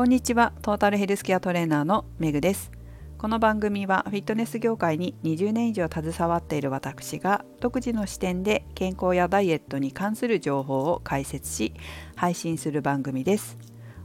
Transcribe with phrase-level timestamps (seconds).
[0.00, 0.54] こんにちは。
[0.62, 2.70] トータルヘルスケアトレーナーのめぐです。
[3.18, 11.74] この番組はフィットネス業界に20年以上携わっている私が独自の視点で健康やダイエットに関する情報を解説し
[12.16, 13.58] 配信する番組です。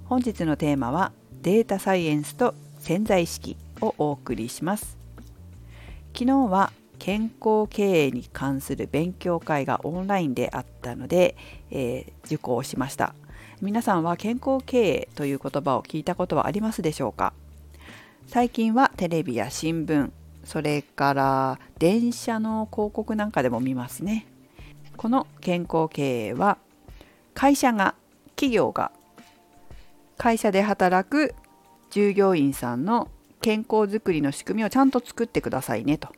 [0.04, 4.98] 本日のテーマはデータサイエンスと潜在意識をお送りします。
[6.14, 11.38] 昨日は健康経営に関する勉強会がオンラインであったので、
[11.72, 13.16] えー、受講しました。
[13.62, 17.34] 皆さんは健康経営という言葉を聞いたことはありますでしょうか？
[18.28, 20.12] 最近はテレビや新聞
[20.44, 24.28] それから電車の広告なんかでも見ますね。
[24.98, 26.58] この健康経営は
[27.34, 27.96] 会社が
[28.36, 28.92] 企業が
[30.18, 31.34] 会社で働く
[31.92, 33.10] 従業員さんの
[33.42, 36.10] 健康づくりの仕組みをちゃんと作ってくださいねと。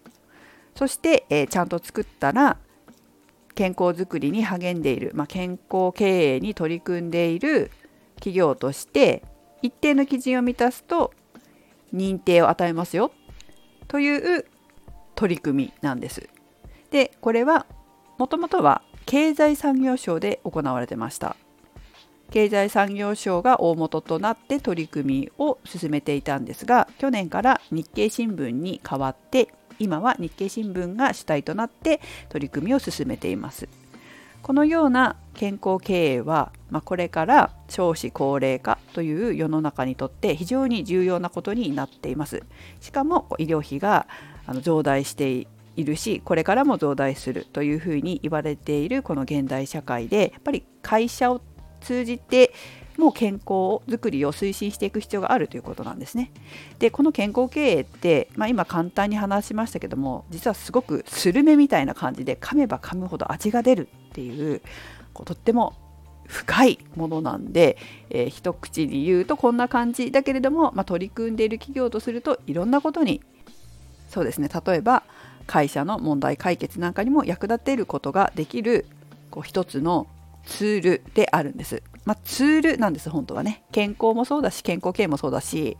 [0.76, 2.58] そして、えー、ちゃんと作ったら
[3.58, 7.72] 健康づくりに励んでいる、まあ、健康経営に取り組んでいる
[8.18, 9.24] 企業として
[9.64, 11.12] 一定の基準を満たすと
[11.92, 13.12] 認定を与えますよ
[13.88, 14.46] という
[15.16, 16.30] 取り組みなんです。
[16.92, 17.66] でこれは
[18.20, 21.36] もともとは経済産業省で行われてました。
[22.30, 29.48] 経済産業省が大元となって取り組みを進めていたんですが去年から日経新聞に代わって
[29.80, 33.68] 今は日経新聞が主体となって取り組みを進めています。
[34.42, 42.44] このような健康経営は、まあ、これから少子高齢化という世の中にとって非常に重要なことになっています。
[42.80, 44.08] しかも医療費が
[44.62, 51.42] 増大しているしこれからも増大するというふうに言われているこの現代社会でやっぱり会社を
[51.82, 52.54] 通じて
[52.98, 56.32] も健康づくりを推進していく必要があるということなんですね。
[56.80, 64.62] でこの健康経営って、まあ、今簡単に話しましたけども実はすごくスルメみたいな感じで噛めば噛むほど味が出るっていう
[65.14, 65.74] こうとっても
[66.28, 67.78] 深いものなんで、
[68.10, 73.22] えー、一口に言うとこんな感じだけれども、まあ、取り組んでいる企業とするといろんなことに
[74.10, 75.04] そうですね例えば
[75.48, 78.86] 会社の問題解決なんかにも役立てることができる
[79.32, 80.08] こう一つの
[80.46, 81.84] ツールであるんです。
[82.08, 85.78] まあ、ツールなんです本当はね健康もそうだし健康系もそうだし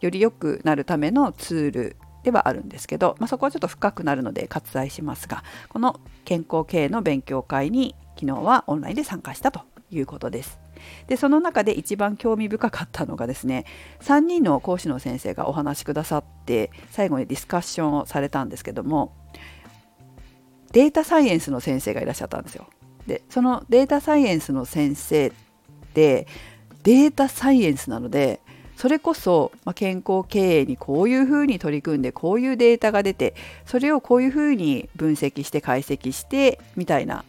[0.00, 9.60] より良くなるためのツールではあるんですけど、まあ、そこはちょっと深くなるので割愛しますがこの健康経営の勉強会に昨日はオンラインで参加したと
[9.92, 10.58] いうことです。
[11.06, 13.64] でその中で一番興味深かったのがですね
[14.00, 19.12] 3人の講師の先生がお話しくださって最後にディスカッションをされたんですけども
[20.72, 22.68] データサイエンスの先生がいらっしゃったんですよ。
[23.06, 25.32] でそのデータサイエンスの先生
[25.98, 26.28] て
[26.84, 28.40] データサイエンスなので
[28.76, 33.34] それこそ、ま健康経営にこういうふうに取り組んでこういうデータが出て
[33.66, 37.24] それをこういうふうに分析して解析してみたいな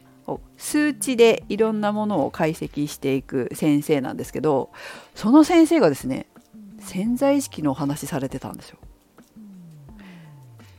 [0.58, 4.70] 数値でいろんなものを解析していく先生なんですけど
[5.16, 6.28] その先生がですね
[6.80, 8.78] 潜在意識のお話されてたんですよ。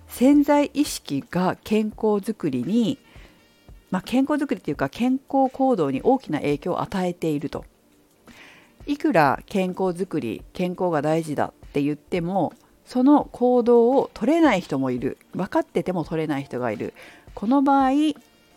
[0.07, 2.99] 潜在意識が健康づくりに、
[3.91, 7.65] まあ、健康づくりっていうか健康行動に大きな影響を与えていると。
[8.87, 12.53] いくら健康づくり健康が大事だって言っても
[12.85, 16.95] その行動を取れない人もいる分かってても取れない人がいる
[17.35, 17.91] この場合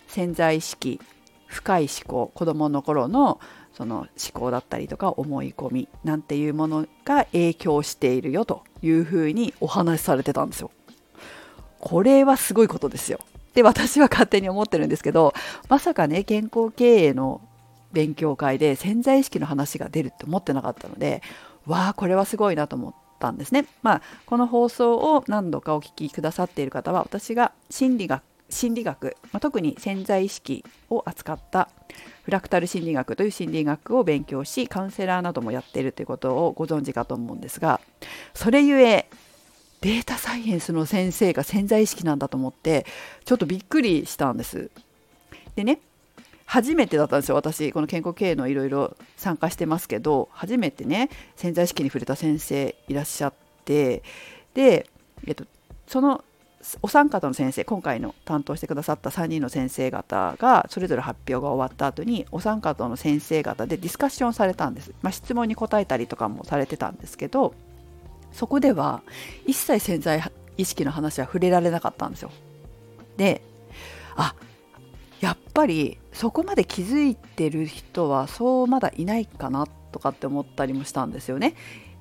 [0.07, 1.00] 潜在意識
[1.47, 3.39] 深い思考子どもの頃の
[3.73, 10.72] その思考だったりとか思い込みなんていうものが影響しているよというふうにお話しされてたんですよ。
[11.79, 13.19] これはすごいことですよ。
[13.53, 15.33] で私は勝手に思ってるんですけど
[15.69, 17.41] まさかね健康経営の
[17.93, 21.21] 勉強会で潜在意識の話が出るって思ってなかったので
[21.65, 23.65] わあこれはすごいなと思ったんですね。
[23.81, 31.69] まあこの放送を何度かお聞きくださっている方は私が心理学心理学、まあ、特に潜在意識を扱った
[32.23, 37.81] フラクタル心理学という心理学を勉強しカウンセラーなどもやっているということをご存知かと思うんですが
[38.33, 39.09] それゆえ
[39.81, 42.85] データサイエンスの先生が潜在意識なんだと思って
[43.25, 44.71] ちょっとびっくりしたんです。
[45.55, 45.79] でね
[46.53, 53.33] 初めてだったんですよ私この健康経営のいろいろ参加してますけど初めてね潜在意識に触れた先生いらっしゃっ
[53.65, 54.03] て
[54.53, 54.88] で、
[55.25, 55.45] えっと、
[55.88, 56.23] その
[56.83, 67.56] お三方の先生今回の担当してくださった3人の先生方がそれぞれ発表が終わった後にお三方の先生方でディスカッションされたんです、まあ、質問に答えたりとかもされてたんですけど
[68.31, 69.01] そこでは
[69.47, 70.21] 一切潜在
[70.57, 72.29] 意識の話は触れられなかったんですよ。
[73.17, 73.41] で
[74.15, 74.35] あ
[75.23, 81.55] やっぱりそこまで気づいてる人はそうまだいないかなとかって思ったりもしたんですよね。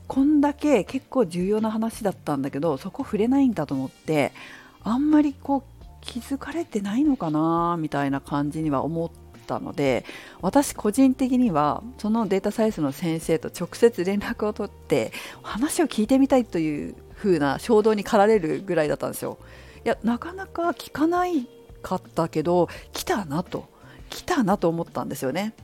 [0.08, 4.32] こんだけ結構重要な話だったんだけどそこ触れないんだと思って
[4.82, 9.10] あんまりこう気づかれてないのかなみたいな感じには思っ
[9.46, 10.04] たので
[10.40, 19.38] 私個人的にはそのデータサイエンスの先生と直接連絡を取って話を聞いてみたいという風な衝動に駆られるぐらいだったんですよ。
[19.84, 21.48] いやなかなか聞かない
[21.82, 23.68] かったけど来たなと
[24.10, 25.54] 来たなと思ったんですよね。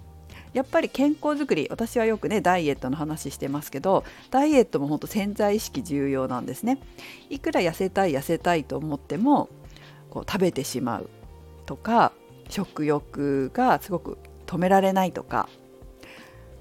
[0.55, 6.79] やっぱり健康づくり私はよくねダイエットの話してますけどダイエットも本当潜在意識重要なんですね
[7.29, 9.51] いくら痩せたい痩せたいと思っても
[10.09, 11.11] こう食べてしまう
[11.67, 12.13] とか
[12.49, 15.49] 食欲がすごく止められないとか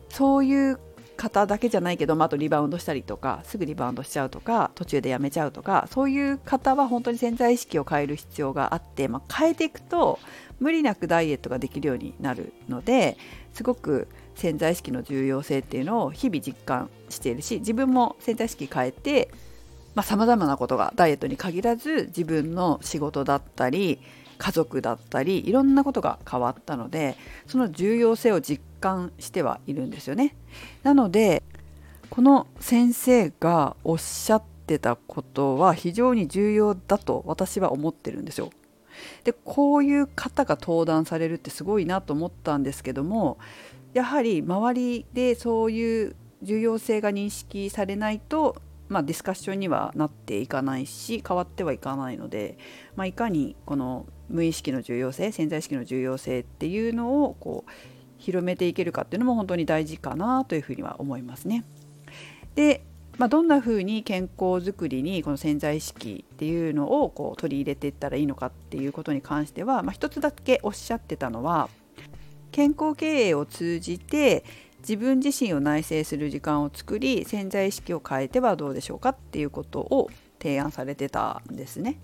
[0.09, 0.79] そういう
[1.17, 10.19] 方だけじゃないけど、まあ、あとリバウンドしたりとかすぐリバウンドしちゃうとか途中でやめちゃうとかそういう方は本当に潜在意識を変える必要があって、まあ、変えていくと
[10.59, 13.17] 無理なくダイエットができるようになるので
[13.53, 19.29] すごく潜在意識の重要性っていうのを日々実感しているし自分も潜在意識変えて
[20.03, 23.99] さまざ、まなことがダイエットに限らず自分の仕事だったり
[24.37, 27.15] 家族だったりいろんなことが変わったので
[27.47, 30.35] その重要性を実感してはいるんですよね。
[30.83, 31.43] なので
[32.09, 38.51] この先生がおっしゃってたことは非常に重要だと私は思ってるんですよ。
[39.23, 43.37] でこういう方が登壇されるってすごいなと思ったんですけども
[43.93, 48.55] やはり周りでそういう重要性が認識されないと、
[48.89, 52.57] まあ、ディスカッションにはなっていかないし変わってはいかないので、
[52.95, 57.71] まあ、いかにこの無意識の重要性潜在意識の重要性っていうのをこう
[58.17, 61.63] 広めていけるかっていうのも本当に大事かなというふうには思いますね。
[62.55, 62.81] で
[63.17, 71.69] まあ、どんなふうに健康づくりにこの潜在意識っていうのをこう取り入れていったらいいのかっていうことに関しては、まあ、一つだけおっしゃってたのは
[72.51, 74.43] 健康経営を通じて
[74.79, 80.09] 自分自身を内省する時間を作り潜在意識を変えてはどうでしょうかっていうことを
[80.39, 81.97] 提案されてたんですね。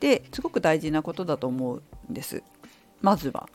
[0.00, 2.42] ですごく大事なことだと思うんです
[3.00, 3.48] まずは。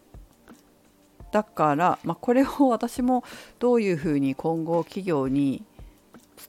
[1.31, 3.23] だから、まあ、これを 私も
[3.57, 5.63] どういうふうに今後企業に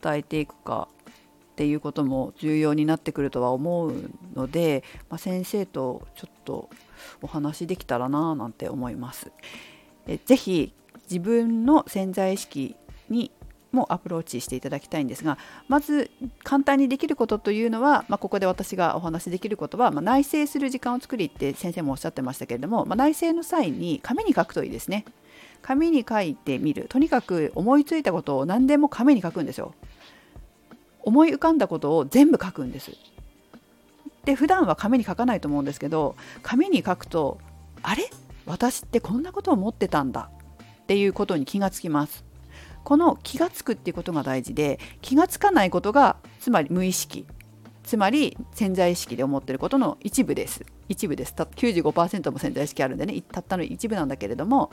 [0.03, 0.89] 伝えていくか
[1.53, 6.69] っていうことも重要になってくるとは思うので、まあ、先生とちょっと
[7.23, 9.33] お話できたらななんて思います。
[10.07, 10.75] えぜひ
[11.11, 12.77] 自分の潜在意識
[13.09, 13.31] に
[13.75, 15.37] もアプローチしていただきたいんですが
[15.69, 16.11] まず
[16.43, 25.05] 簡単にできることというのは、まあ、ここで私がお話しできることは、まあ、内省する時間を作りって先生もおっしゃってましたけれども、まあ、内省の際に紙に書くといいですね。
[25.61, 26.87] 紙に書いてみる。
[26.89, 29.75] とにかく思いついたことを何でも紙に書くんですよ。
[31.03, 32.93] 思い浮かんだことを全部書くんです。
[34.25, 37.39] で普段は紙に書かないと思うんですけど紙に書くと
[37.83, 38.11] あれ？
[38.47, 40.31] 私ってこんなことを思ってたんだ
[40.83, 42.25] っていうことに気がつきます。
[42.85, 47.27] この気がつくっていうことが大事で気がつかないことがつまり無意識
[47.85, 50.65] つまり潜在意識で思ってることの一部です。
[50.89, 51.35] 一部です。
[51.35, 53.23] 95%も潜在意識あるんでね。
[53.31, 54.71] たったの一部なんだけれども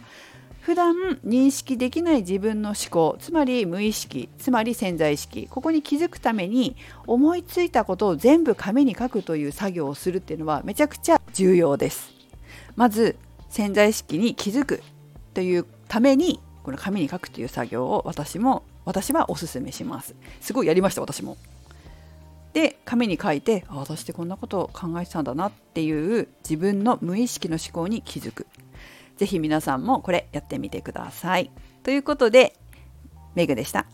[0.61, 6.75] 普段認識できない自分の思考つまり無意識つまり潜在意識ここに気づくために
[7.07, 12.11] 思いついたことを全部紙に書くという作業をするっていうのはめちゃくちゃ重要です。
[12.75, 13.17] まず
[13.49, 14.81] 潜在意識に気づく
[15.33, 21.37] というためにこの紙に書くという作業を私も私はおすすめしますすごいやりました私も
[22.53, 28.45] で紙に書いてあ私ってこんなことを考えてたんだなっていう自分の無意識の思考に気づく
[29.21, 31.51] 是非皆さんもこれやってみてください。
[31.83, 32.55] ということで、
[33.35, 33.85] メグでした。